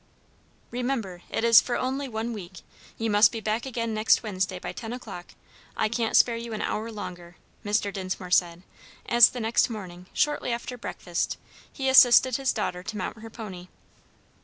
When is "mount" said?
12.97-13.19